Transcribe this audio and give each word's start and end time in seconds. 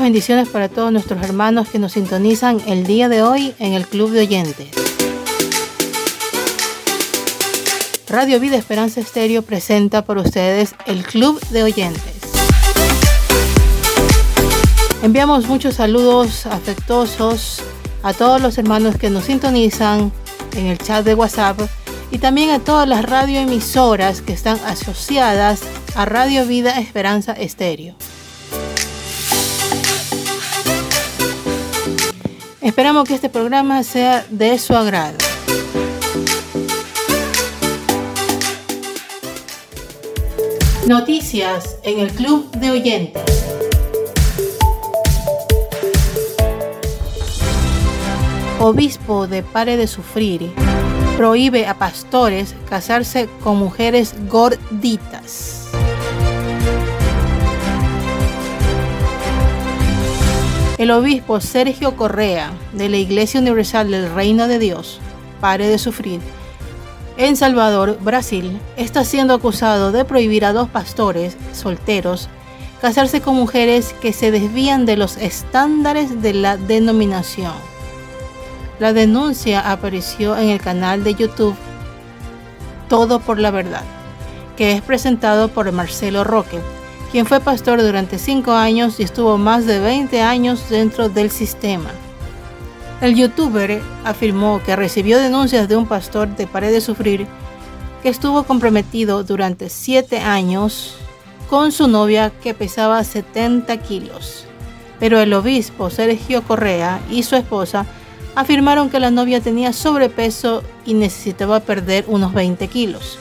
Bendiciones 0.00 0.48
para 0.48 0.70
todos 0.70 0.90
nuestros 0.90 1.22
hermanos 1.22 1.68
que 1.68 1.78
nos 1.78 1.92
sintonizan 1.92 2.58
el 2.66 2.86
día 2.86 3.10
de 3.10 3.22
hoy 3.22 3.54
en 3.58 3.74
el 3.74 3.86
Club 3.86 4.10
de 4.10 4.20
Oyentes. 4.20 4.68
Radio 8.08 8.40
Vida 8.40 8.56
Esperanza 8.56 9.00
Estéreo 9.00 9.42
presenta 9.42 10.02
por 10.02 10.16
ustedes 10.16 10.74
el 10.86 11.04
Club 11.04 11.38
de 11.50 11.64
Oyentes. 11.64 12.14
Enviamos 15.02 15.46
muchos 15.46 15.74
saludos 15.74 16.46
afectuosos 16.46 17.60
a 18.02 18.14
todos 18.14 18.40
los 18.40 18.56
hermanos 18.56 18.96
que 18.96 19.10
nos 19.10 19.24
sintonizan 19.24 20.10
en 20.56 20.66
el 20.66 20.78
chat 20.78 21.04
de 21.04 21.14
WhatsApp 21.14 21.60
y 22.10 22.18
también 22.18 22.50
a 22.50 22.58
todas 22.58 22.88
las 22.88 23.04
radioemisoras 23.04 24.22
que 24.22 24.32
están 24.32 24.58
asociadas 24.64 25.60
a 25.94 26.06
Radio 26.06 26.46
Vida 26.46 26.80
Esperanza 26.80 27.32
Estéreo. 27.32 27.96
Esperamos 32.70 33.08
que 33.08 33.16
este 33.16 33.28
programa 33.28 33.82
sea 33.82 34.24
de 34.30 34.56
su 34.56 34.76
agrado. 34.76 35.18
Noticias 40.86 41.78
en 41.82 41.98
el 41.98 42.12
Club 42.12 42.48
de 42.52 42.70
Oyentes. 42.70 43.24
Obispo 48.60 49.26
de 49.26 49.42
Pare 49.42 49.76
de 49.76 49.88
Sufrir 49.88 50.52
prohíbe 51.16 51.66
a 51.66 51.76
pastores 51.76 52.54
casarse 52.68 53.28
con 53.42 53.56
mujeres 53.56 54.14
gorditas. 54.28 55.59
El 60.80 60.90
obispo 60.92 61.42
Sergio 61.42 61.94
Correa 61.94 62.52
de 62.72 62.88
la 62.88 62.96
Iglesia 62.96 63.38
Universal 63.38 63.90
del 63.90 64.10
Reino 64.14 64.48
de 64.48 64.58
Dios, 64.58 64.98
pare 65.38 65.68
de 65.68 65.76
sufrir, 65.76 66.22
en 67.18 67.36
Salvador, 67.36 67.98
Brasil, 68.00 68.58
está 68.78 69.04
siendo 69.04 69.34
acusado 69.34 69.92
de 69.92 70.06
prohibir 70.06 70.42
a 70.46 70.54
dos 70.54 70.70
pastores 70.70 71.36
solteros 71.52 72.30
casarse 72.80 73.20
con 73.20 73.34
mujeres 73.34 73.94
que 74.00 74.14
se 74.14 74.30
desvían 74.30 74.86
de 74.86 74.96
los 74.96 75.18
estándares 75.18 76.22
de 76.22 76.32
la 76.32 76.56
denominación. 76.56 77.52
La 78.78 78.94
denuncia 78.94 79.70
apareció 79.70 80.38
en 80.38 80.48
el 80.48 80.62
canal 80.62 81.04
de 81.04 81.14
YouTube 81.14 81.56
Todo 82.88 83.20
por 83.20 83.38
la 83.38 83.50
Verdad, 83.50 83.84
que 84.56 84.72
es 84.72 84.80
presentado 84.80 85.48
por 85.48 85.70
Marcelo 85.72 86.24
Roque, 86.24 86.58
quien 87.10 87.26
fue 87.26 87.40
pastor 87.40 87.82
durante 87.82 88.18
cinco 88.18 88.52
años 88.52 89.00
y 89.00 89.02
estuvo 89.02 89.36
más 89.36 89.66
de 89.66 89.80
20 89.80 90.20
años 90.22 90.68
dentro 90.70 91.08
del 91.08 91.30
sistema. 91.30 91.90
El 93.00 93.16
youtuber 93.16 93.82
afirmó 94.04 94.60
que 94.64 94.76
recibió 94.76 95.18
denuncias 95.18 95.68
de 95.68 95.76
un 95.76 95.86
pastor 95.86 96.28
de 96.36 96.46
Pared 96.46 96.72
de 96.72 96.80
Sufrir 96.80 97.26
que 98.02 98.10
estuvo 98.10 98.44
comprometido 98.44 99.24
durante 99.24 99.70
siete 99.70 100.18
años 100.18 100.96
con 101.48 101.72
su 101.72 101.88
novia 101.88 102.30
que 102.42 102.54
pesaba 102.54 103.02
70 103.02 103.76
kilos. 103.78 104.44
Pero 105.00 105.18
el 105.18 105.32
obispo 105.32 105.90
Sergio 105.90 106.42
Correa 106.42 107.00
y 107.10 107.24
su 107.24 107.34
esposa 107.36 107.86
afirmaron 108.36 108.90
que 108.90 109.00
la 109.00 109.10
novia 109.10 109.40
tenía 109.40 109.72
sobrepeso 109.72 110.62
y 110.86 110.94
necesitaba 110.94 111.60
perder 111.60 112.04
unos 112.06 112.32
20 112.32 112.68
kilos. 112.68 113.18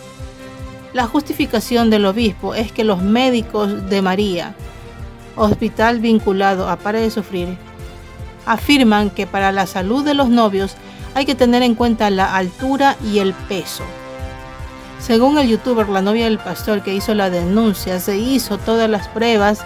La 0.94 1.06
justificación 1.06 1.92
del 1.92 2.06
obispo 2.06 2.56
es 2.56 2.72
que 2.72 2.84
los 2.84 3.02
médicos 3.02 3.90
de 3.90 4.02
María, 4.02 4.56
hospital 5.36 6.00
vinculado 6.00 6.68
a 6.68 6.78
Pare 6.78 7.02
de 7.02 7.12
Sufrir, 7.12 7.58
afirman 8.48 9.12
que 9.12 9.28
para 9.28 9.52
la 9.52 9.68
salud 9.68 10.04
de 10.04 10.16
los 10.16 10.30
novios 10.30 10.76
hay 11.14 11.28
que 11.28 11.36
tener 11.36 11.62
en 11.62 11.76
cuenta 11.76 12.10
la 12.10 12.36
altura 12.36 12.96
y 13.06 13.20
el 13.20 13.34
peso. 13.34 13.84
Según 15.00 15.38
el 15.38 15.48
youtuber, 15.48 15.88
la 15.90 16.02
novia 16.02 16.26
del 16.26 16.40
pastor 16.40 16.82
que 16.82 16.96
hizo 16.96 17.14
la 17.14 17.30
denuncia 17.30 18.00
se 18.00 18.18
hizo 18.18 18.58
todas 18.58 18.90
las 18.90 19.08
pruebas 19.08 19.64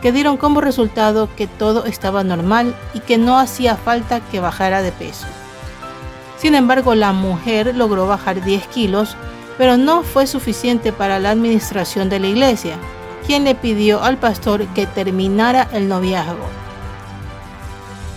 que 0.00 0.10
dieron 0.10 0.38
como 0.38 0.62
resultado 0.62 1.28
que 1.36 1.46
todo 1.46 1.84
estaba 1.84 2.24
normal 2.24 2.74
y 2.94 3.00
que 3.00 3.18
no 3.18 3.38
hacía 3.38 3.76
falta 3.76 4.20
que 4.20 4.40
bajara 4.40 4.80
de 4.80 4.90
peso. 4.90 5.26
Sin 6.38 6.54
embargo, 6.54 6.94
la 6.94 7.12
mujer 7.12 7.76
logró 7.76 8.06
bajar 8.06 8.42
10 8.42 8.66
kilos 8.68 9.16
pero 9.62 9.76
no 9.76 10.02
fue 10.02 10.26
suficiente 10.26 10.92
para 10.92 11.20
la 11.20 11.30
administración 11.30 12.08
de 12.08 12.18
la 12.18 12.26
iglesia, 12.26 12.74
quien 13.24 13.44
le 13.44 13.54
pidió 13.54 14.02
al 14.02 14.16
pastor 14.16 14.66
que 14.74 14.88
terminara 14.88 15.68
el 15.72 15.86
noviazgo. 15.86 16.48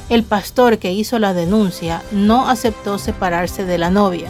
El 0.09 0.23
pastor 0.23 0.79
que 0.79 0.91
hizo 0.91 1.19
la 1.19 1.35
denuncia 1.35 2.01
no 2.09 2.49
aceptó 2.49 2.97
separarse 2.97 3.63
de 3.63 3.77
la 3.77 3.91
novia, 3.91 4.29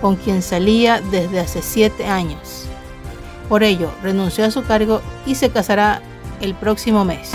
con 0.00 0.16
quien 0.16 0.40
salía 0.40 1.02
desde 1.02 1.40
hace 1.40 1.60
siete 1.60 2.06
años. 2.06 2.64
Por 3.50 3.62
ello, 3.62 3.90
renunció 4.02 4.46
a 4.46 4.50
su 4.50 4.64
cargo 4.64 5.02
y 5.26 5.34
se 5.34 5.50
casará 5.50 6.00
el 6.40 6.54
próximo 6.54 7.04
mes. 7.04 7.32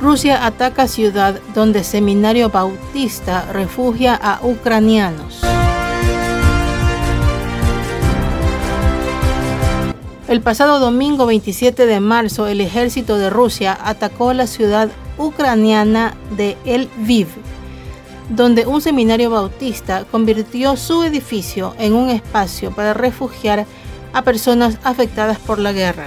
Rusia 0.00 0.44
ataca 0.44 0.88
ciudad 0.88 1.36
donde 1.54 1.84
seminario 1.84 2.50
bautista 2.50 3.44
refugia 3.52 4.16
a 4.16 4.40
ucranianos. 4.42 5.51
El 10.32 10.40
pasado 10.40 10.78
domingo 10.78 11.26
27 11.26 11.84
de 11.84 12.00
marzo, 12.00 12.46
el 12.46 12.62
ejército 12.62 13.18
de 13.18 13.28
Rusia 13.28 13.78
atacó 13.84 14.32
la 14.32 14.46
ciudad 14.46 14.88
ucraniana 15.18 16.14
de 16.38 16.56
Lviv, 16.64 17.28
donde 18.30 18.64
un 18.64 18.80
seminario 18.80 19.28
bautista 19.28 20.06
convirtió 20.10 20.78
su 20.78 21.02
edificio 21.02 21.74
en 21.78 21.92
un 21.92 22.08
espacio 22.08 22.70
para 22.70 22.94
refugiar 22.94 23.66
a 24.14 24.22
personas 24.22 24.78
afectadas 24.84 25.38
por 25.38 25.58
la 25.58 25.72
guerra. 25.72 26.06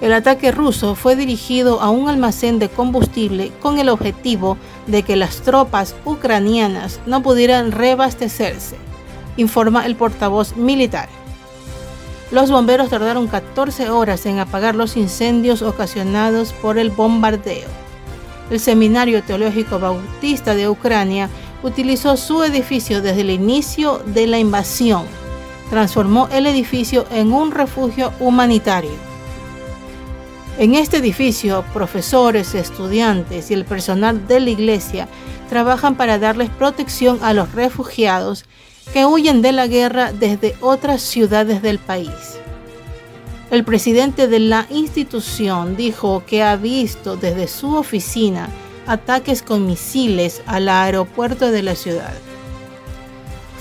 El 0.00 0.12
ataque 0.12 0.52
ruso 0.52 0.94
fue 0.94 1.16
dirigido 1.16 1.80
a 1.80 1.90
un 1.90 2.08
almacén 2.08 2.60
de 2.60 2.68
combustible 2.68 3.50
con 3.60 3.80
el 3.80 3.88
objetivo 3.88 4.56
de 4.86 5.02
que 5.02 5.16
las 5.16 5.40
tropas 5.40 5.96
ucranianas 6.04 7.00
no 7.06 7.24
pudieran 7.24 7.72
reabastecerse, 7.72 8.76
informa 9.36 9.84
el 9.84 9.96
portavoz 9.96 10.56
militar. 10.56 11.23
Los 12.30 12.50
bomberos 12.50 12.88
tardaron 12.88 13.28
14 13.28 13.90
horas 13.90 14.24
en 14.26 14.38
apagar 14.38 14.74
los 14.74 14.96
incendios 14.96 15.62
ocasionados 15.62 16.52
por 16.52 16.78
el 16.78 16.90
bombardeo. 16.90 17.68
El 18.50 18.60
Seminario 18.60 19.22
Teológico 19.22 19.78
Bautista 19.78 20.54
de 20.54 20.68
Ucrania 20.68 21.28
utilizó 21.62 22.16
su 22.16 22.42
edificio 22.42 23.02
desde 23.02 23.22
el 23.22 23.30
inicio 23.30 24.02
de 24.06 24.26
la 24.26 24.38
invasión. 24.38 25.04
Transformó 25.70 26.28
el 26.32 26.46
edificio 26.46 27.06
en 27.10 27.32
un 27.32 27.52
refugio 27.52 28.12
humanitario. 28.20 28.92
En 30.58 30.74
este 30.74 30.98
edificio, 30.98 31.64
profesores, 31.72 32.54
estudiantes 32.54 33.50
y 33.50 33.54
el 33.54 33.64
personal 33.64 34.26
de 34.28 34.40
la 34.40 34.50
iglesia 34.50 35.08
trabajan 35.48 35.96
para 35.96 36.18
darles 36.18 36.48
protección 36.50 37.18
a 37.22 37.32
los 37.32 37.52
refugiados 37.52 38.44
que 38.92 39.06
huyen 39.06 39.42
de 39.42 39.52
la 39.52 39.66
guerra 39.66 40.12
desde 40.12 40.56
otras 40.60 41.02
ciudades 41.02 41.62
del 41.62 41.78
país. 41.78 42.38
El 43.50 43.64
presidente 43.64 44.26
de 44.26 44.40
la 44.40 44.66
institución 44.70 45.76
dijo 45.76 46.22
que 46.26 46.42
ha 46.42 46.56
visto 46.56 47.16
desde 47.16 47.46
su 47.46 47.74
oficina 47.76 48.48
ataques 48.86 49.42
con 49.42 49.66
misiles 49.66 50.42
al 50.46 50.68
aeropuerto 50.68 51.50
de 51.50 51.62
la 51.62 51.74
ciudad. 51.74 52.14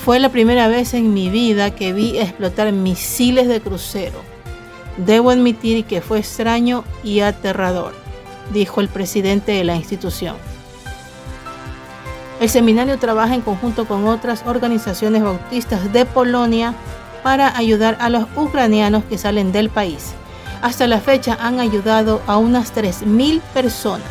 Fue 0.04 0.20
la 0.20 0.30
primera 0.30 0.68
vez 0.68 0.94
en 0.94 1.14
mi 1.14 1.30
vida 1.30 1.76
que 1.76 1.94
vi 1.94 2.18
explotar 2.18 2.72
misiles 2.72 3.48
de 3.48 3.62
crucero 3.62 4.34
Debo 4.98 5.32
admitir 5.32 5.86
que 5.86 6.02
fue 6.02 6.20
extraño 6.20 6.84
y 7.04 7.22
aterrador, 7.22 7.94
dijo 8.54 8.80
el 8.80 8.90
presidente 8.90 9.54
de 9.54 9.64
la 9.64 9.76
institución. 9.76 10.36
El 12.44 12.50
seminario 12.50 13.00
trabaja 13.00 13.36
en 13.36 13.42
conjunto 13.42 13.86
con 13.86 14.06
otras 14.06 14.44
organizaciones 14.46 15.24
bautistas 15.24 15.94
de 15.94 16.06
Polonia 16.06 16.74
para 17.24 17.56
ayudar 17.56 17.96
a 18.02 18.10
los 18.10 18.26
ucranianos 18.36 19.06
que 19.06 19.18
salen 19.18 19.54
del 19.54 19.70
país. 19.70 20.12
Hasta 20.62 20.86
la 20.88 21.00
fecha 21.00 21.38
han 21.40 21.62
ayudado 21.62 22.22
a 22.28 22.36
unas 22.36 22.76
3.000 22.76 23.40
personas. 23.54 24.10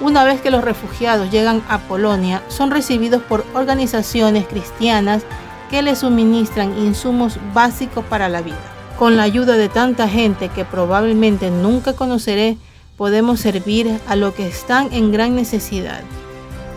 Una 0.00 0.24
vez 0.24 0.40
que 0.40 0.50
los 0.50 0.64
refugiados 0.64 1.30
llegan 1.30 1.62
a 1.68 1.76
Polonia, 1.80 2.42
son 2.48 2.70
recibidos 2.70 3.20
por 3.20 3.44
organizaciones 3.52 4.46
cristianas 4.46 5.24
que 5.68 5.82
les 5.82 5.98
suministran 5.98 6.74
insumos 6.78 7.38
básicos 7.52 8.02
para 8.06 8.30
la 8.30 8.40
vida. 8.40 8.56
Con 8.98 9.18
la 9.18 9.24
ayuda 9.24 9.58
de 9.58 9.68
tanta 9.68 10.08
gente 10.08 10.48
que 10.48 10.64
probablemente 10.64 11.50
nunca 11.50 11.92
conoceré, 11.92 12.56
podemos 12.96 13.40
servir 13.40 14.00
a 14.08 14.16
los 14.16 14.32
que 14.32 14.48
están 14.48 14.90
en 14.90 15.12
gran 15.12 15.36
necesidad. 15.36 16.00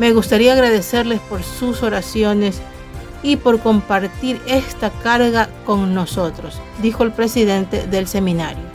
Me 0.01 0.13
gustaría 0.13 0.53
agradecerles 0.53 1.19
por 1.19 1.43
sus 1.43 1.83
oraciones 1.83 2.59
y 3.21 3.35
por 3.35 3.59
compartir 3.59 4.41
esta 4.47 4.89
carga 4.89 5.47
con 5.63 5.93
nosotros, 5.93 6.59
dijo 6.81 7.03
el 7.03 7.11
presidente 7.11 7.85
del 7.85 8.07
seminario. 8.07 8.70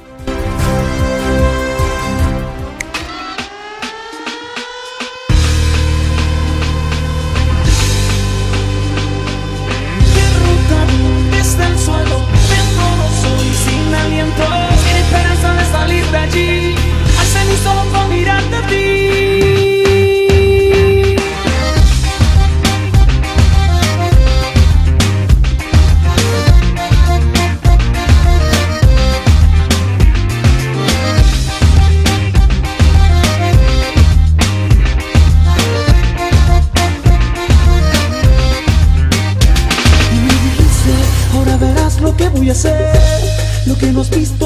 Que 43.86 43.92
no 43.92 44.00
has 44.00 44.10
visto 44.10 44.45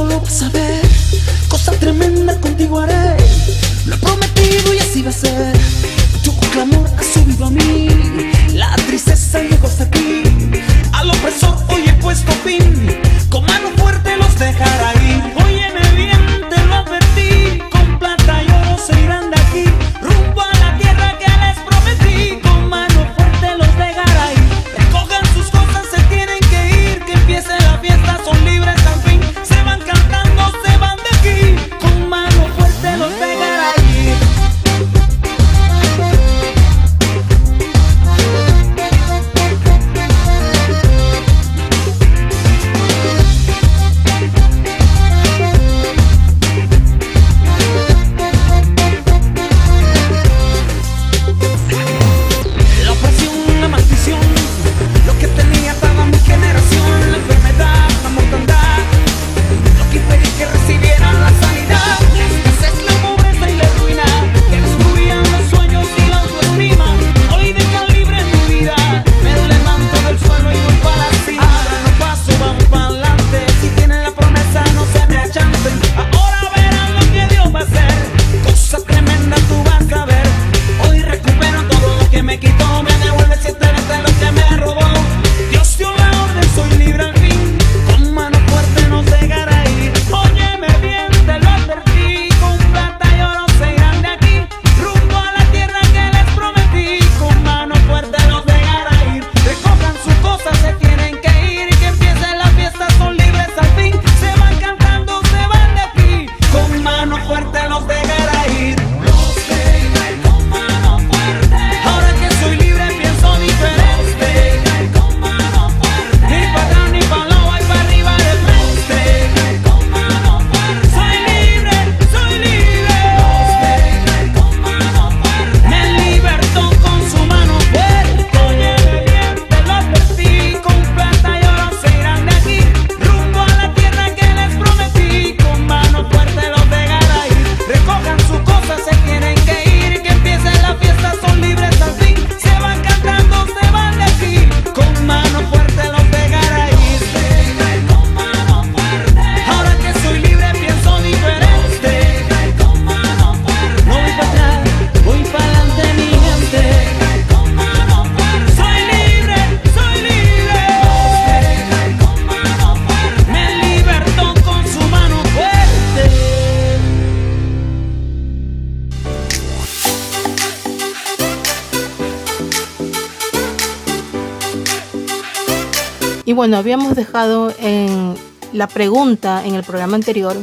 Y 176.31 176.33
bueno, 176.33 176.59
habíamos 176.59 176.95
dejado 176.95 177.53
en 177.59 178.15
la 178.53 178.69
pregunta 178.69 179.45
en 179.45 179.57
el 179.57 179.65
programa 179.65 179.97
anterior 179.97 180.37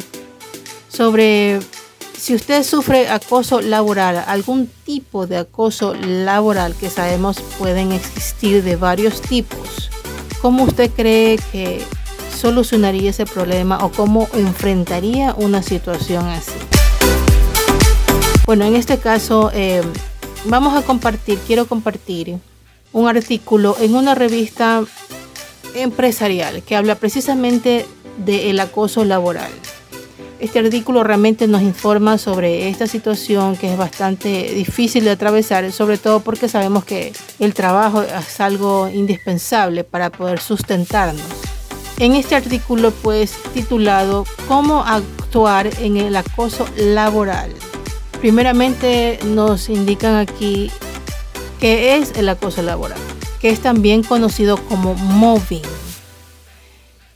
sobre 0.89 1.61
si 2.17 2.35
usted 2.35 2.65
sufre 2.65 3.07
acoso 3.07 3.61
laboral, 3.61 4.21
algún 4.27 4.69
tipo 4.83 5.27
de 5.27 5.37
acoso 5.37 5.93
laboral 5.93 6.75
que 6.75 6.89
sabemos 6.89 7.39
pueden 7.57 7.93
existir 7.93 8.65
de 8.65 8.75
varios 8.75 9.21
tipos. 9.21 9.89
¿Cómo 10.41 10.65
usted 10.65 10.91
cree 10.91 11.39
que 11.53 11.81
solucionaría 12.37 13.11
ese 13.11 13.25
problema 13.25 13.77
o 13.77 13.89
cómo 13.89 14.27
enfrentaría 14.33 15.35
una 15.37 15.63
situación 15.63 16.25
así? 16.25 16.51
Bueno, 18.45 18.65
en 18.65 18.75
este 18.75 18.97
caso 18.97 19.51
eh, 19.53 19.81
vamos 20.47 20.77
a 20.77 20.81
compartir, 20.81 21.39
quiero 21.47 21.65
compartir 21.65 22.39
un 22.91 23.07
artículo 23.07 23.77
en 23.79 23.95
una 23.95 24.15
revista 24.15 24.83
empresarial 25.77 26.63
que 26.63 26.75
habla 26.75 26.95
precisamente 26.95 27.85
del 28.17 28.59
acoso 28.59 29.05
laboral. 29.05 29.51
Este 30.39 30.59
artículo 30.59 31.03
realmente 31.03 31.47
nos 31.47 31.63
informa 31.63 32.19
sobre 32.19 32.69
esta 32.69 32.85
situación 32.85 33.55
que 33.55 33.71
es 33.71 33.77
bastante 33.77 34.53
difícil 34.53 35.03
de 35.03 35.11
atravesar, 35.11 35.71
sobre 35.71 35.97
todo 35.97 36.19
porque 36.19 36.47
sabemos 36.47 36.85
que 36.85 37.11
el 37.39 37.55
trabajo 37.55 38.03
es 38.03 38.39
algo 38.39 38.87
indispensable 38.87 39.83
para 39.83 40.11
poder 40.11 40.39
sustentarnos. 40.39 41.25
En 41.97 42.13
este 42.13 42.35
artículo 42.35 42.91
pues 42.91 43.33
titulado 43.55 44.25
¿Cómo 44.47 44.83
actuar 44.83 45.67
en 45.79 45.97
el 45.97 46.15
acoso 46.15 46.67
laboral? 46.77 47.51
Primeramente 48.21 49.17
nos 49.25 49.69
indican 49.69 50.15
aquí 50.15 50.69
qué 51.59 51.97
es 51.97 52.11
el 52.15 52.29
acoso 52.29 52.61
laboral, 52.61 52.99
que 53.41 53.49
es 53.49 53.59
también 53.59 54.03
conocido 54.03 54.57
como 54.67 54.95
mobbing 54.95 55.61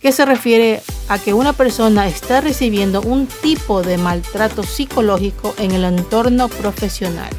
que 0.02 0.12
se 0.12 0.26
refiere 0.26 0.82
a 1.10 1.20
que 1.20 1.34
una 1.34 1.54
persona 1.54 2.08
está 2.08 2.42
recibiendo 2.42 3.02
un 3.02 3.28
tipo 3.28 3.84
de 3.84 3.98
maltrato 3.98 4.64
psicológico 4.64 5.54
en 5.60 5.72
el 5.72 5.84
entorno 5.84 6.50
profesional. 6.50 7.30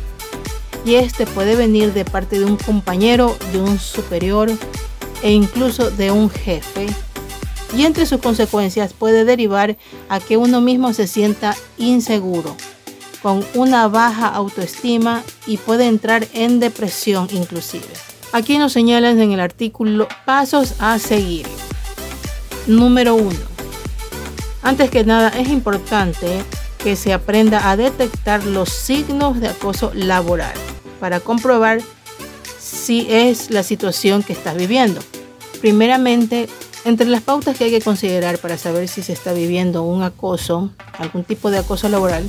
Y 0.84 0.94
este 0.94 1.26
puede 1.26 1.56
venir 1.56 1.92
de 1.92 2.04
parte 2.04 2.38
de 2.38 2.44
un 2.44 2.56
compañero, 2.56 3.36
de 3.52 3.60
un 3.60 3.78
superior 3.78 4.50
e 5.22 5.32
incluso 5.32 5.90
de 5.90 6.12
un 6.12 6.30
jefe. 6.30 6.86
Y 7.76 7.84
entre 7.84 8.06
sus 8.06 8.20
consecuencias 8.20 8.92
puede 8.92 9.24
derivar 9.24 9.76
a 10.08 10.20
que 10.20 10.36
uno 10.36 10.60
mismo 10.60 10.92
se 10.92 11.06
sienta 11.06 11.56
inseguro, 11.78 12.56
con 13.22 13.44
una 13.54 13.88
baja 13.88 14.28
autoestima 14.28 15.22
y 15.46 15.56
puede 15.56 15.86
entrar 15.86 16.26
en 16.32 16.60
depresión 16.60 17.28
inclusive. 17.32 18.11
Aquí 18.32 18.56
nos 18.56 18.72
señalan 18.72 19.20
en 19.20 19.32
el 19.32 19.40
artículo 19.40 20.08
pasos 20.24 20.74
a 20.78 20.98
seguir. 20.98 21.46
Número 22.66 23.14
1. 23.14 23.30
Antes 24.62 24.90
que 24.90 25.04
nada 25.04 25.28
es 25.28 25.48
importante 25.48 26.42
que 26.82 26.96
se 26.96 27.12
aprenda 27.12 27.70
a 27.70 27.76
detectar 27.76 28.44
los 28.44 28.70
signos 28.70 29.38
de 29.38 29.48
acoso 29.48 29.92
laboral 29.94 30.54
para 30.98 31.20
comprobar 31.20 31.80
si 32.58 33.06
es 33.10 33.50
la 33.50 33.62
situación 33.62 34.22
que 34.22 34.32
estás 34.32 34.56
viviendo. 34.56 35.00
Primeramente, 35.60 36.48
entre 36.86 37.08
las 37.08 37.20
pautas 37.20 37.58
que 37.58 37.64
hay 37.64 37.70
que 37.70 37.82
considerar 37.82 38.38
para 38.38 38.56
saber 38.56 38.88
si 38.88 39.02
se 39.02 39.12
está 39.12 39.34
viviendo 39.34 39.82
un 39.82 40.02
acoso, 40.02 40.70
algún 40.98 41.24
tipo 41.24 41.50
de 41.50 41.58
acoso 41.58 41.88
laboral, 41.90 42.24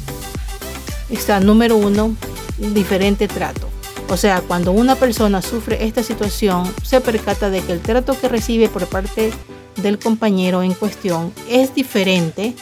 está 1.09 1.39
número 1.39 1.77
uno, 1.77 2.15
diferente 2.57 3.29
trato. 3.29 3.72
O 4.09 4.17
sea, 4.17 4.41
cuando 4.41 4.71
una 4.71 4.95
persona 4.95 5.41
sufre 5.41 5.85
esta 5.85 6.03
situación, 6.03 6.71
se 6.83 7.01
percata 7.01 7.49
de 7.49 7.61
que 7.61 7.73
el 7.73 7.81
trato 7.81 8.19
que 8.19 8.27
recibe 8.27 8.69
por 8.69 8.85
parte 8.87 9.31
del 9.77 9.97
compañero 9.97 10.61
en 10.61 10.73
cuestión 10.73 11.33
es 11.49 11.73
diferente 11.73 12.55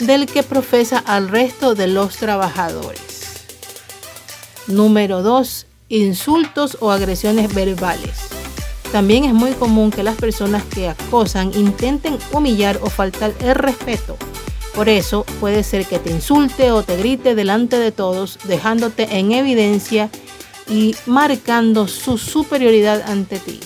del 0.00 0.26
que 0.26 0.42
profesa 0.42 0.98
al 0.98 1.28
resto 1.28 1.74
de 1.74 1.86
los 1.86 2.16
trabajadores. 2.16 3.00
Número 4.66 5.22
2. 5.22 5.66
Insultos 5.90 6.78
o 6.80 6.90
agresiones 6.90 7.52
verbales. 7.54 8.28
También 8.92 9.24
es 9.24 9.32
muy 9.32 9.52
común 9.52 9.90
que 9.90 10.02
las 10.02 10.16
personas 10.16 10.64
que 10.64 10.88
acosan 10.88 11.52
intenten 11.54 12.18
humillar 12.32 12.78
o 12.82 12.90
faltar 12.90 13.32
el 13.40 13.54
respeto. 13.54 14.16
Por 14.74 14.88
eso 14.88 15.24
puede 15.40 15.62
ser 15.62 15.86
que 15.86 15.98
te 15.98 16.10
insulte 16.10 16.72
o 16.72 16.82
te 16.82 16.96
grite 16.96 17.34
delante 17.34 17.78
de 17.78 17.92
todos, 17.92 18.38
dejándote 18.44 19.18
en 19.18 19.32
evidencia 19.32 20.10
y 20.70 20.94
marcando 21.04 21.88
su 21.88 22.16
superioridad 22.16 23.02
ante 23.02 23.38
ti. 23.38 23.60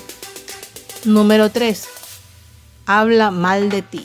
Número 1.04 1.50
3. 1.50 1.84
Habla 2.86 3.30
mal 3.30 3.68
de 3.68 3.82
ti. 3.82 4.04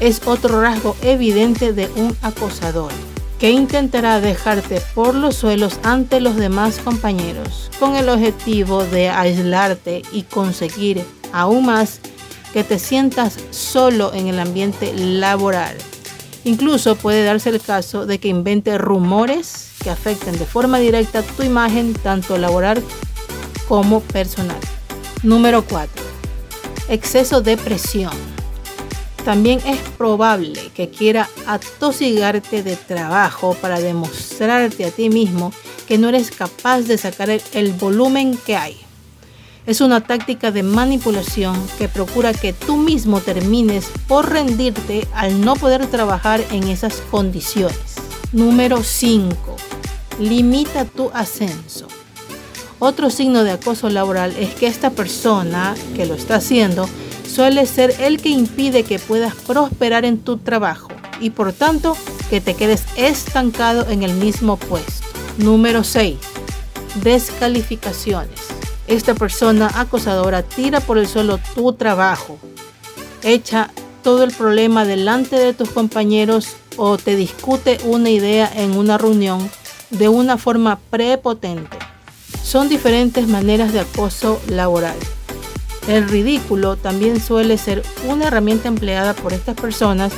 Es 0.00 0.22
otro 0.26 0.62
rasgo 0.62 0.96
evidente 1.02 1.72
de 1.72 1.88
un 1.96 2.16
acosador 2.22 2.92
que 3.38 3.50
intentará 3.50 4.20
dejarte 4.20 4.80
por 4.94 5.14
los 5.14 5.36
suelos 5.36 5.78
ante 5.82 6.20
los 6.20 6.36
demás 6.36 6.78
compañeros 6.78 7.70
con 7.78 7.94
el 7.94 8.08
objetivo 8.08 8.82
de 8.84 9.10
aislarte 9.10 10.02
y 10.12 10.22
conseguir 10.22 11.04
aún 11.32 11.66
más 11.66 12.00
que 12.52 12.64
te 12.64 12.78
sientas 12.78 13.36
solo 13.50 14.12
en 14.14 14.28
el 14.28 14.40
ambiente 14.40 14.92
laboral. 14.94 15.76
Incluso 16.44 16.96
puede 16.96 17.24
darse 17.24 17.50
el 17.50 17.60
caso 17.60 18.06
de 18.06 18.18
que 18.18 18.28
invente 18.28 18.78
rumores 18.78 19.67
afecten 19.90 20.38
de 20.38 20.46
forma 20.46 20.78
directa 20.78 21.22
tu 21.22 21.42
imagen 21.42 21.94
tanto 21.94 22.38
laboral 22.38 22.82
como 23.68 24.00
personal. 24.00 24.60
Número 25.22 25.64
4. 25.64 26.02
Exceso 26.88 27.40
de 27.40 27.56
presión. 27.56 28.12
También 29.24 29.60
es 29.66 29.78
probable 29.98 30.70
que 30.74 30.88
quiera 30.88 31.28
atosigarte 31.46 32.62
de 32.62 32.76
trabajo 32.76 33.54
para 33.60 33.78
demostrarte 33.78 34.86
a 34.86 34.90
ti 34.90 35.10
mismo 35.10 35.52
que 35.86 35.98
no 35.98 36.08
eres 36.08 36.30
capaz 36.30 36.82
de 36.82 36.96
sacar 36.96 37.28
el, 37.30 37.72
volumen 37.72 38.38
que 38.46 38.56
hay. 38.56 38.76
Es 39.66 39.82
una 39.82 40.00
táctica 40.00 40.50
de 40.50 40.62
manipulación 40.62 41.56
que 41.76 41.88
procura 41.88 42.32
que 42.32 42.54
tú 42.54 42.78
mismo 42.78 43.20
termines 43.20 43.90
por 44.06 44.30
rendirte 44.30 45.06
al 45.12 45.42
no 45.42 45.56
poder 45.56 45.86
trabajar 45.88 46.42
en 46.50 46.68
esas 46.68 47.02
condiciones. 47.10 47.96
Número 48.32 48.82
5. 48.82 49.67
Limita 50.18 50.84
tu 50.84 51.10
ascenso. 51.14 51.86
Otro 52.80 53.10
signo 53.10 53.44
de 53.44 53.52
acoso 53.52 53.88
laboral 53.88 54.34
es 54.38 54.54
que 54.54 54.66
esta 54.66 54.90
persona 54.90 55.74
que 55.94 56.06
lo 56.06 56.14
está 56.14 56.36
haciendo 56.36 56.88
suele 57.28 57.66
ser 57.66 57.94
el 58.00 58.20
que 58.20 58.28
impide 58.28 58.82
que 58.82 58.98
puedas 58.98 59.34
prosperar 59.34 60.04
en 60.04 60.18
tu 60.18 60.38
trabajo 60.38 60.88
y 61.20 61.30
por 61.30 61.52
tanto 61.52 61.96
que 62.30 62.40
te 62.40 62.54
quedes 62.54 62.84
estancado 62.96 63.88
en 63.90 64.02
el 64.02 64.14
mismo 64.14 64.56
puesto. 64.56 65.06
Número 65.38 65.84
6. 65.84 66.16
Descalificaciones. 67.02 68.40
Esta 68.88 69.14
persona 69.14 69.70
acosadora 69.74 70.42
tira 70.42 70.80
por 70.80 70.98
el 70.98 71.06
suelo 71.06 71.38
tu 71.54 71.74
trabajo, 71.74 72.38
echa 73.22 73.70
todo 74.02 74.24
el 74.24 74.32
problema 74.32 74.84
delante 74.84 75.36
de 75.36 75.52
tus 75.52 75.70
compañeros 75.70 76.56
o 76.76 76.96
te 76.96 77.14
discute 77.14 77.78
una 77.84 78.08
idea 78.08 78.50
en 78.54 78.76
una 78.76 78.96
reunión 78.96 79.50
de 79.90 80.08
una 80.08 80.38
forma 80.38 80.78
prepotente. 80.90 81.78
Son 82.42 82.68
diferentes 82.68 83.26
maneras 83.26 83.72
de 83.72 83.80
acoso 83.80 84.40
laboral. 84.48 84.96
El 85.86 86.08
ridículo 86.08 86.76
también 86.76 87.20
suele 87.20 87.56
ser 87.58 87.82
una 88.06 88.26
herramienta 88.26 88.68
empleada 88.68 89.14
por 89.14 89.32
estas 89.32 89.56
personas 89.56 90.12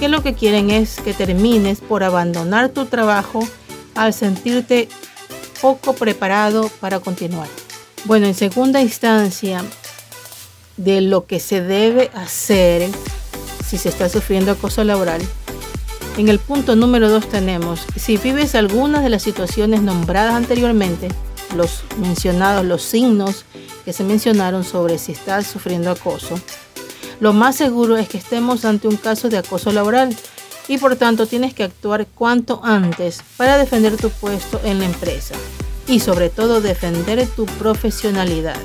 que 0.00 0.08
lo 0.08 0.22
que 0.22 0.34
quieren 0.34 0.70
es 0.70 0.96
que 1.00 1.14
termines 1.14 1.80
por 1.80 2.02
abandonar 2.02 2.70
tu 2.70 2.86
trabajo 2.86 3.46
al 3.94 4.12
sentirte 4.12 4.88
poco 5.60 5.94
preparado 5.94 6.68
para 6.80 7.00
continuar. 7.00 7.48
Bueno, 8.04 8.26
en 8.26 8.34
segunda 8.34 8.82
instancia, 8.82 9.64
de 10.76 11.00
lo 11.00 11.26
que 11.26 11.40
se 11.40 11.60
debe 11.60 12.10
hacer 12.14 12.90
si 13.66 13.78
se 13.78 13.88
está 13.88 14.08
sufriendo 14.08 14.52
acoso 14.52 14.84
laboral, 14.84 15.22
en 16.16 16.28
el 16.28 16.38
punto 16.38 16.76
número 16.76 17.08
2 17.08 17.28
tenemos, 17.28 17.80
si 17.96 18.16
vives 18.16 18.54
algunas 18.54 19.02
de 19.02 19.10
las 19.10 19.22
situaciones 19.22 19.82
nombradas 19.82 20.34
anteriormente, 20.34 21.08
los 21.56 21.82
mencionados, 21.98 22.64
los 22.64 22.82
signos 22.82 23.44
que 23.84 23.92
se 23.92 24.04
mencionaron 24.04 24.64
sobre 24.64 24.98
si 24.98 25.12
estás 25.12 25.46
sufriendo 25.46 25.90
acoso, 25.90 26.38
lo 27.20 27.32
más 27.32 27.56
seguro 27.56 27.96
es 27.96 28.08
que 28.08 28.18
estemos 28.18 28.64
ante 28.64 28.88
un 28.88 28.96
caso 28.96 29.28
de 29.28 29.38
acoso 29.38 29.72
laboral 29.72 30.16
y 30.68 30.78
por 30.78 30.96
tanto 30.96 31.26
tienes 31.26 31.54
que 31.54 31.64
actuar 31.64 32.06
cuanto 32.06 32.60
antes 32.64 33.22
para 33.36 33.58
defender 33.58 33.96
tu 33.96 34.10
puesto 34.10 34.60
en 34.64 34.78
la 34.78 34.86
empresa 34.86 35.34
y 35.86 36.00
sobre 36.00 36.30
todo 36.30 36.60
defender 36.60 37.26
tu 37.28 37.46
profesionalidad. 37.46 38.56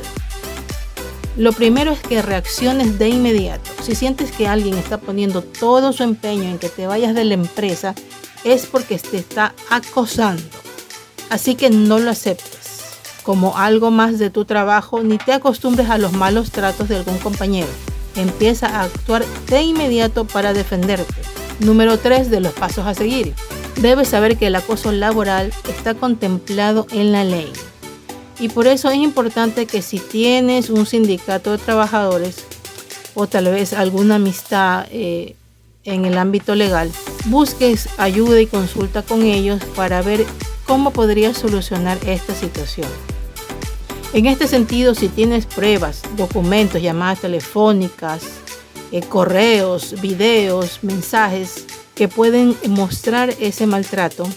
Lo 1.40 1.54
primero 1.54 1.94
es 1.94 2.02
que 2.02 2.22
reacciones 2.22 3.00
de 3.00 3.08
inmediato. 3.08 3.72
Si 3.82 3.96
sientes 3.96 4.30
que 4.30 4.46
alguien 4.46 4.78
está 4.78 4.98
poniendo 4.98 5.42
todo 5.42 5.94
su 5.94 6.04
empeño 6.04 6.44
en 6.44 6.60
que 6.60 6.68
te 6.68 6.86
vayas 6.86 7.16
de 7.16 7.24
la 7.24 7.36
empresa, 7.36 7.96
es 8.44 8.66
porque 8.66 8.98
te 8.98 9.16
está 9.16 9.56
acosando. 9.70 10.44
Así 11.30 11.56
que 11.56 11.70
no 11.70 11.98
lo 11.98 12.12
aceptes 12.12 12.60
como 13.24 13.58
algo 13.58 13.90
más 13.90 14.20
de 14.20 14.30
tu 14.30 14.44
trabajo 14.44 15.02
ni 15.02 15.18
te 15.18 15.32
acostumbres 15.32 15.90
a 15.90 15.98
los 15.98 16.12
malos 16.12 16.52
tratos 16.52 16.90
de 16.90 16.98
algún 16.98 17.20
compañero. 17.20 17.70
Empieza 18.18 18.68
a 18.68 18.84
actuar 18.84 19.24
de 19.48 19.62
inmediato 19.62 20.26
para 20.26 20.52
defenderte. 20.52 21.22
Número 21.62 21.98
3 22.00 22.30
de 22.32 22.42
los 22.42 22.52
pasos 22.52 22.86
a 22.86 22.94
seguir. 22.96 23.34
Debes 23.78 24.10
saber 24.10 24.38
que 24.38 24.48
el 24.48 24.56
acoso 24.56 24.92
laboral 24.92 25.54
está 25.70 25.94
contemplado 25.94 26.86
en 26.92 27.14
la 27.14 27.24
ley. 27.24 27.50
Y 28.40 28.50
por 28.50 28.68
eso 28.68 28.90
es 28.90 28.98
importante 28.98 29.66
que 29.66 29.82
si 29.82 30.00
tienes 30.00 30.70
un 30.70 30.86
sindicato 30.86 31.52
de 31.52 31.58
trabajadores 31.58 32.46
o 33.14 33.28
tal 33.28 33.46
vez 33.46 33.74
alguna 33.74 34.16
amistad 34.16 34.88
eh, 34.92 35.36
en 35.84 36.06
el 36.06 36.18
ámbito 36.18 36.56
legal, 36.56 36.90
busques 37.26 37.90
ayuda 37.98 38.40
y 38.40 38.48
consulta 38.48 39.02
con 39.02 39.24
ellos 39.24 39.62
para 39.76 40.02
ver 40.02 40.26
cómo 40.66 40.92
podrías 40.92 41.38
solucionar 41.38 41.98
esta 42.06 42.34
situación. 42.34 42.88
En 44.14 44.26
este 44.26 44.48
sentido, 44.48 44.96
si 44.96 45.10
tienes 45.10 45.46
pruebas, 45.46 46.02
documentos, 46.16 46.82
llamadas 46.82 47.22
telefónicas, 47.22 48.24
eh, 48.92 49.02
correos, 49.02 50.02
videos, 50.02 50.80
mensajes, 50.82 51.66
que 51.94 52.08
pueden 52.08 52.56
mostrar 52.70 53.36
ese 53.40 53.68
maltrato, 53.68 54.28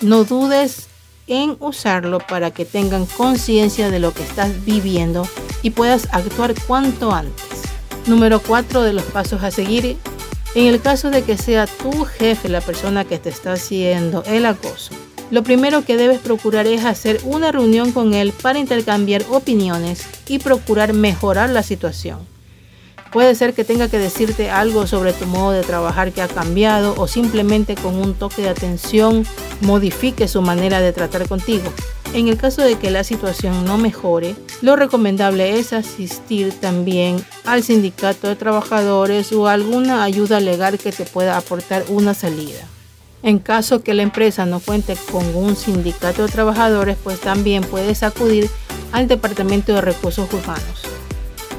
no 0.00 0.24
dudes 0.24 0.88
en 1.32 1.56
usarlo 1.60 2.18
para 2.18 2.50
que 2.50 2.66
tengan 2.66 3.06
conciencia 3.06 3.90
de 3.90 3.98
lo 3.98 4.12
que 4.12 4.22
estás 4.22 4.66
viviendo 4.66 5.26
y 5.62 5.70
puedas 5.70 6.06
actuar 6.12 6.54
cuanto 6.66 7.12
antes. 7.12 7.62
Número 8.06 8.38
4 8.38 8.82
de 8.82 8.92
los 8.92 9.04
pasos 9.04 9.42
a 9.42 9.50
seguir. 9.50 9.96
En 10.54 10.66
el 10.66 10.82
caso 10.82 11.10
de 11.10 11.22
que 11.22 11.38
sea 11.38 11.66
tu 11.66 12.04
jefe 12.04 12.50
la 12.50 12.60
persona 12.60 13.06
que 13.06 13.16
te 13.16 13.30
está 13.30 13.54
haciendo 13.54 14.22
el 14.26 14.44
acoso, 14.44 14.92
lo 15.30 15.42
primero 15.42 15.86
que 15.86 15.96
debes 15.96 16.18
procurar 16.18 16.66
es 16.66 16.84
hacer 16.84 17.18
una 17.24 17.50
reunión 17.50 17.92
con 17.92 18.12
él 18.12 18.34
para 18.42 18.58
intercambiar 18.58 19.24
opiniones 19.30 20.04
y 20.28 20.38
procurar 20.38 20.92
mejorar 20.92 21.48
la 21.48 21.62
situación. 21.62 22.31
Puede 23.12 23.34
ser 23.34 23.52
que 23.52 23.64
tenga 23.64 23.88
que 23.88 23.98
decirte 23.98 24.50
algo 24.50 24.86
sobre 24.86 25.12
tu 25.12 25.26
modo 25.26 25.52
de 25.52 25.62
trabajar 25.62 26.12
que 26.12 26.22
ha 26.22 26.28
cambiado 26.28 26.94
o 26.96 27.06
simplemente 27.06 27.74
con 27.74 27.96
un 27.96 28.14
toque 28.14 28.40
de 28.40 28.48
atención 28.48 29.26
modifique 29.60 30.28
su 30.28 30.40
manera 30.40 30.80
de 30.80 30.94
tratar 30.94 31.28
contigo. 31.28 31.70
En 32.14 32.28
el 32.28 32.38
caso 32.38 32.62
de 32.62 32.76
que 32.76 32.90
la 32.90 33.04
situación 33.04 33.66
no 33.66 33.76
mejore, 33.76 34.34
lo 34.62 34.76
recomendable 34.76 35.58
es 35.58 35.74
asistir 35.74 36.54
también 36.58 37.22
al 37.44 37.62
sindicato 37.62 38.28
de 38.28 38.36
trabajadores 38.36 39.30
o 39.32 39.46
alguna 39.46 40.04
ayuda 40.04 40.40
legal 40.40 40.78
que 40.78 40.92
te 40.92 41.04
pueda 41.04 41.36
aportar 41.36 41.84
una 41.88 42.14
salida. 42.14 42.66
En 43.22 43.38
caso 43.38 43.82
que 43.82 43.92
la 43.92 44.02
empresa 44.02 44.46
no 44.46 44.58
cuente 44.58 44.96
con 45.10 45.36
un 45.36 45.54
sindicato 45.54 46.26
de 46.26 46.32
trabajadores, 46.32 46.96
pues 47.04 47.20
también 47.20 47.62
puedes 47.62 48.02
acudir 48.02 48.48
al 48.90 49.06
Departamento 49.06 49.74
de 49.74 49.82
Recursos 49.82 50.32
Humanos 50.32 50.91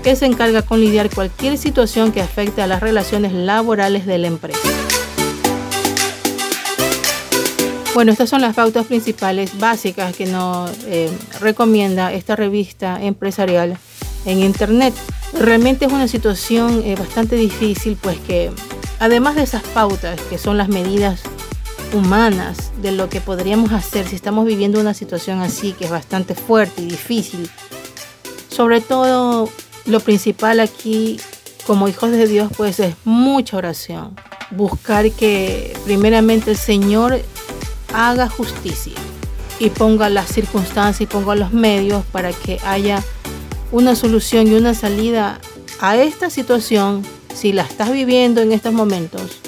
que 0.03 0.15
se 0.15 0.25
encarga 0.25 0.61
con 0.61 0.81
lidiar 0.81 1.09
cualquier 1.09 1.57
situación 1.57 2.11
que 2.11 2.21
afecte 2.21 2.61
a 2.61 2.67
las 2.67 2.81
relaciones 2.81 3.31
laborales 3.31 4.05
de 4.05 4.17
la 4.17 4.27
empresa. 4.27 4.59
Bueno, 7.93 8.11
estas 8.11 8.29
son 8.29 8.41
las 8.41 8.55
pautas 8.55 8.87
principales 8.87 9.57
básicas 9.59 10.15
que 10.15 10.25
nos 10.25 10.71
eh, 10.85 11.09
recomienda 11.39 12.11
esta 12.11 12.35
revista 12.35 13.01
empresarial 13.01 13.77
en 14.25 14.39
Internet. 14.39 14.93
Realmente 15.39 15.85
es 15.85 15.91
una 15.91 16.07
situación 16.07 16.81
eh, 16.83 16.95
bastante 16.95 17.35
difícil, 17.35 17.97
pues 18.01 18.17
que 18.19 18.51
además 18.99 19.35
de 19.35 19.43
esas 19.43 19.63
pautas, 19.63 20.19
que 20.21 20.37
son 20.37 20.57
las 20.57 20.69
medidas 20.69 21.21
humanas 21.93 22.71
de 22.81 22.91
lo 22.91 23.09
que 23.09 23.21
podríamos 23.21 23.71
hacer 23.71 24.07
si 24.07 24.15
estamos 24.15 24.45
viviendo 24.45 24.79
una 24.79 24.95
situación 24.95 25.41
así, 25.41 25.73
que 25.73 25.85
es 25.85 25.91
bastante 25.91 26.33
fuerte 26.33 26.81
y 26.81 26.87
difícil, 26.87 27.47
sobre 28.49 28.81
todo 28.81 29.49
lo 29.85 29.99
principal 29.99 30.59
aquí 30.59 31.19
como 31.65 31.87
hijos 31.87 32.11
de 32.11 32.27
Dios, 32.27 32.51
pues 32.55 32.79
es 32.79 32.95
mucha 33.05 33.57
oración. 33.57 34.15
Buscar 34.51 35.11
que 35.11 35.75
primeramente 35.85 36.51
el 36.51 36.57
Señor 36.57 37.21
haga 37.93 38.29
justicia 38.29 38.93
y 39.59 39.69
ponga 39.69 40.09
las 40.09 40.27
circunstancias 40.27 41.01
y 41.01 41.05
ponga 41.05 41.35
los 41.35 41.53
medios 41.53 42.03
para 42.11 42.33
que 42.33 42.59
haya 42.65 43.03
una 43.71 43.95
solución 43.95 44.47
y 44.47 44.53
una 44.53 44.73
salida 44.73 45.39
a 45.79 45.97
esta 45.97 46.29
situación 46.29 47.03
si 47.33 47.53
la 47.53 47.63
estás 47.63 47.91
viviendo 47.91 48.41
en 48.41 48.51
estos 48.51 48.73
momentos 48.73 49.39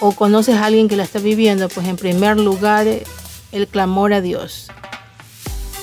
o 0.00 0.12
conoces 0.12 0.56
a 0.56 0.66
alguien 0.66 0.88
que 0.88 0.96
la 0.96 1.04
está 1.04 1.20
viviendo, 1.20 1.68
pues 1.68 1.86
en 1.86 1.96
primer 1.96 2.38
lugar 2.38 2.86
el 3.52 3.68
clamor 3.68 4.12
a 4.12 4.20
Dios. 4.20 4.68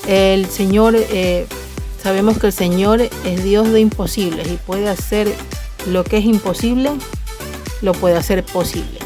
El 0.07 0.47
Señor, 0.47 0.95
eh, 0.97 1.47
sabemos 2.01 2.37
que 2.37 2.47
el 2.47 2.53
Señor 2.53 3.01
es 3.01 3.43
Dios 3.43 3.71
de 3.71 3.79
imposibles 3.79 4.47
y 4.47 4.57
puede 4.57 4.89
hacer 4.89 5.33
lo 5.87 6.03
que 6.03 6.17
es 6.17 6.25
imposible, 6.25 6.91
lo 7.81 7.93
puede 7.93 8.17
hacer 8.17 8.43
posible. 8.43 8.99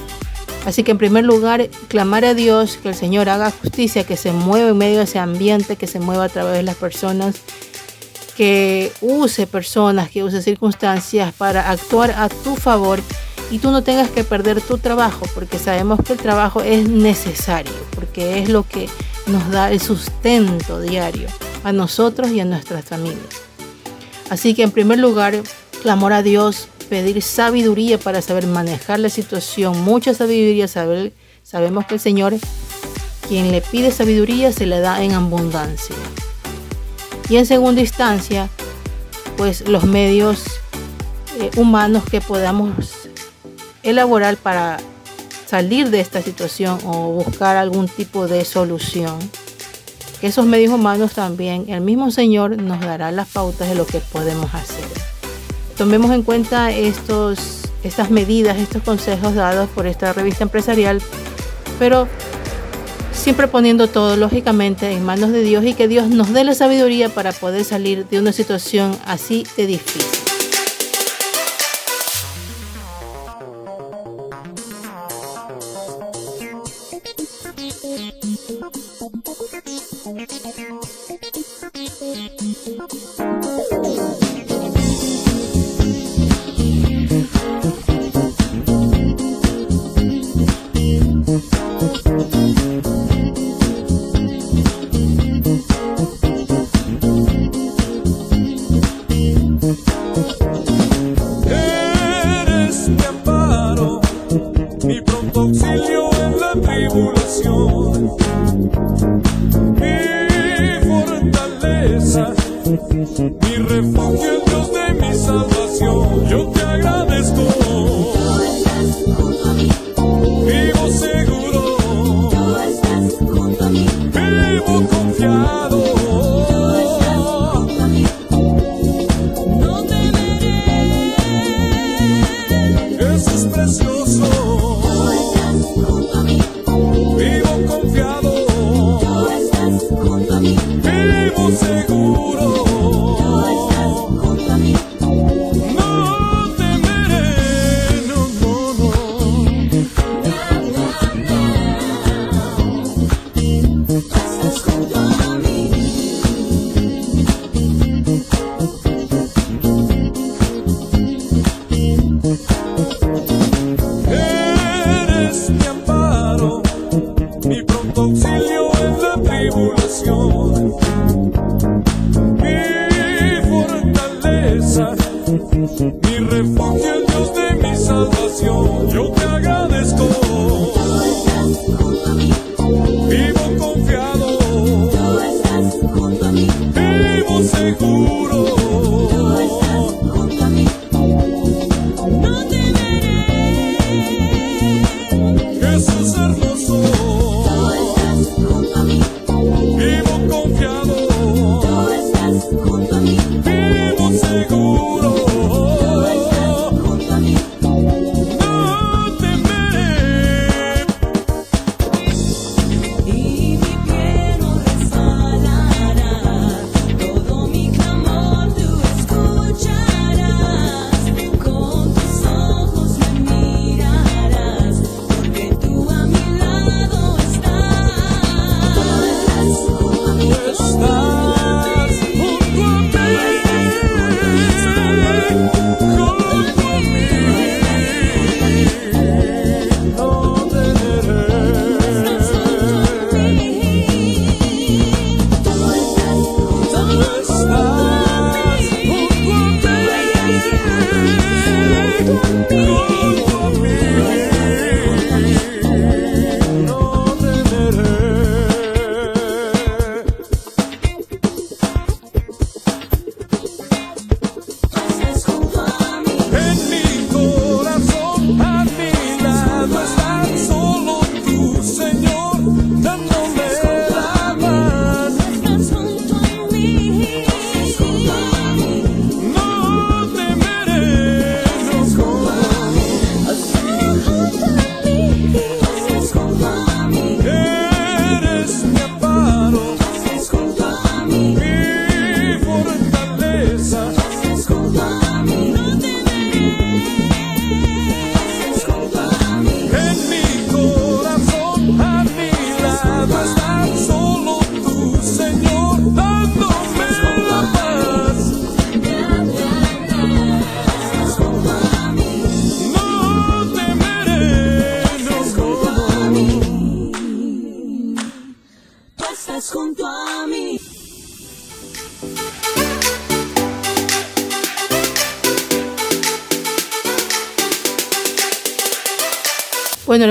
Así 0.65 0.83
que 0.83 0.91
en 0.91 0.97
primer 0.97 1.25
lugar, 1.25 1.69
clamar 1.89 2.23
a 2.23 2.33
Dios 2.33 2.77
que 2.81 2.89
el 2.89 2.95
Señor 2.95 3.27
haga 3.27 3.51
justicia, 3.51 4.05
que 4.05 4.15
se 4.15 4.31
mueva 4.31 4.69
en 4.69 4.77
medio 4.77 5.00
de 5.00 5.03
ese 5.03 5.19
ambiente, 5.19 5.75
que 5.75 5.88
se 5.88 6.00
mueva 6.00 6.25
a 6.25 6.29
través 6.29 6.53
de 6.53 6.63
las 6.63 6.75
personas, 6.75 7.35
que 8.38 8.91
use 9.01 9.45
personas, 9.45 10.09
que 10.09 10.23
use 10.23 10.41
circunstancias 10.41 11.33
para 11.38 11.69
actuar 11.69 12.12
a 12.12 12.29
tu 12.29 12.55
favor 12.55 13.00
y 13.51 13.59
tú 13.59 13.71
no 13.71 13.83
tengas 13.83 14.09
que 14.09 14.23
perder 14.23 14.62
tu 14.62 14.77
trabajo, 14.77 15.25
porque 15.35 15.59
sabemos 15.59 16.00
que 16.05 16.13
el 16.13 16.19
trabajo 16.19 16.62
es 16.62 16.88
necesario, 16.88 17.73
porque 17.93 18.41
es 18.41 18.50
lo 18.50 18.63
que 18.63 18.88
nos 19.27 19.51
da 19.51 19.69
el 19.69 19.81
sustento 19.81 20.79
diario 20.79 21.27
a 21.63 21.72
nosotros 21.72 22.32
y 22.32 22.39
a 22.39 22.46
nuestras 22.46 22.86
familias. 22.86 23.41
Así 24.29 24.53
que 24.53 24.63
en 24.63 24.72
primer 24.72 25.00
lugar, 25.00 25.41
clamor 25.82 26.13
a 26.13 26.24
Dios 26.24 26.67
pedir 26.89 27.22
sabiduría 27.22 27.98
para 27.98 28.22
saber 28.22 28.48
manejar 28.48 29.00
la 29.00 29.10
situación, 29.10 29.82
mucha 29.82 30.13
sabiduría, 30.13 30.67
saber, 30.67 31.13
sabemos 31.43 31.86
que 31.86 31.96
el 31.96 32.00
Señor, 32.00 32.36
quien 33.27 33.51
le 33.51 33.62
pide 33.62 33.91
sabiduría, 33.91 34.51
se 34.51 34.65
le 34.65 34.79
da 34.79 35.03
en 35.03 35.13
abundancia. 35.13 35.96
Y 37.29 37.38
en 37.38 37.46
segunda 37.46 37.82
instancia, 37.82 38.50
pues 39.38 39.67
los 39.67 39.86
medios 39.86 40.43
eh, 41.39 41.50
humanos 41.55 42.03
que 42.10 42.22
podamos 42.22 42.75
elaborar 43.82 44.38
para 44.38 44.79
salir 45.45 45.89
de 45.89 45.99
esta 45.99 46.21
situación 46.21 46.80
o 46.86 47.12
buscar 47.12 47.58
algún 47.58 47.88
tipo 47.88 48.28
de 48.28 48.45
solución. 48.45 49.17
Esos 50.23 50.47
medios 50.47 50.73
humanos 50.73 51.13
también, 51.13 51.65
el 51.67 51.81
mismo 51.81 52.09
Señor 52.09 52.59
nos 52.59 52.79
dará 52.79 53.12
las 53.12 53.27
pautas 53.27 53.69
de 53.69 53.75
lo 53.75 53.86
que 53.86 53.99
podemos 53.99 54.51
hacer 54.55 55.13
tomemos 55.77 56.12
en 56.12 56.23
cuenta 56.23 56.71
estos, 56.71 57.62
estas 57.83 58.09
medidas, 58.09 58.57
estos 58.57 58.83
consejos 58.83 59.36
dados 59.36 59.69
por 59.69 59.88
esta 59.88 60.13
revista 60.13 60.43
empresarial, 60.43 61.01
pero 61.79 62.07
siempre 63.12 63.47
poniendo 63.47 63.88
todo 63.88 64.15
lógicamente 64.15 64.91
en 64.91 65.03
manos 65.03 65.31
de 65.31 65.41
Dios 65.41 65.65
y 65.65 65.73
que 65.73 65.88
Dios 65.88 66.09
nos 66.09 66.33
dé 66.33 66.43
la 66.43 66.53
sabiduría 66.53 67.09
para 67.09 67.31
poder 67.31 67.63
salir 67.63 68.07
de 68.07 68.19
una 68.19 68.31
situación 68.31 68.97
así 69.05 69.45
de 69.57 69.67
difícil. 69.67 70.22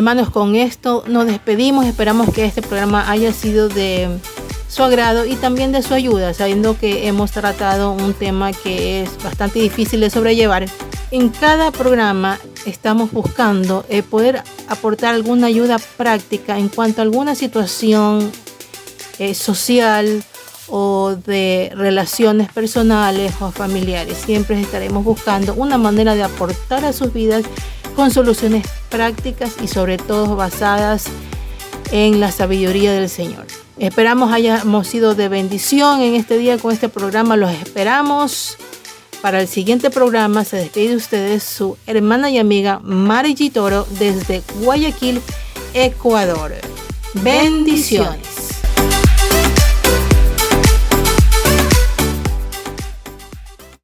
Hermanos, 0.02 0.30
con 0.30 0.56
esto 0.56 1.04
nos 1.06 1.26
despedimos. 1.26 1.86
Esperamos 1.86 2.34
que 2.34 2.44
este 2.44 2.60
programa 2.60 3.08
haya 3.08 3.32
sido 3.32 3.68
de 3.68 4.08
su 4.66 4.82
agrado 4.82 5.24
y 5.24 5.36
también 5.36 5.70
de 5.70 5.80
su 5.80 5.94
ayuda, 5.94 6.34
sabiendo 6.34 6.76
que 6.76 7.06
hemos 7.06 7.30
tratado 7.30 7.92
un 7.92 8.12
tema 8.12 8.52
que 8.52 9.02
es 9.02 9.22
bastante 9.22 9.60
difícil 9.60 10.00
de 10.00 10.10
sobrellevar. 10.10 10.66
En 11.12 11.28
cada 11.28 11.70
programa 11.70 12.40
estamos 12.66 13.12
buscando 13.12 13.86
eh, 13.88 14.02
poder 14.02 14.42
aportar 14.66 15.14
alguna 15.14 15.46
ayuda 15.46 15.78
práctica 15.96 16.58
en 16.58 16.68
cuanto 16.68 17.00
a 17.00 17.04
alguna 17.04 17.36
situación 17.36 18.28
eh, 19.20 19.34
social 19.34 20.24
o 20.66 21.14
de 21.14 21.70
relaciones 21.76 22.50
personales 22.50 23.34
o 23.38 23.52
familiares. 23.52 24.18
Siempre 24.18 24.60
estaremos 24.60 25.04
buscando 25.04 25.54
una 25.54 25.78
manera 25.78 26.16
de 26.16 26.24
aportar 26.24 26.84
a 26.84 26.92
sus 26.92 27.12
vidas 27.12 27.44
con 27.94 28.10
soluciones 28.10 28.66
prácticas 28.90 29.54
y 29.62 29.68
sobre 29.68 29.98
todo 29.98 30.36
basadas 30.36 31.06
en 31.90 32.20
la 32.20 32.32
sabiduría 32.32 32.92
del 32.92 33.08
Señor. 33.08 33.46
Esperamos 33.78 34.32
hayamos 34.32 34.86
sido 34.86 35.14
de 35.14 35.28
bendición 35.28 36.00
en 36.00 36.14
este 36.14 36.38
día 36.38 36.58
con 36.58 36.72
este 36.72 36.88
programa. 36.88 37.36
Los 37.36 37.50
esperamos. 37.52 38.56
Para 39.20 39.40
el 39.40 39.46
siguiente 39.46 39.90
programa 39.90 40.44
se 40.44 40.56
despide 40.56 40.90
de 40.90 40.96
ustedes 40.96 41.44
su 41.44 41.76
hermana 41.86 42.28
y 42.28 42.38
amiga 42.38 42.80
Mari 42.82 43.34
Toro 43.50 43.86
desde 43.98 44.42
Guayaquil, 44.60 45.20
Ecuador. 45.74 46.52
Bendiciones. 47.14 48.31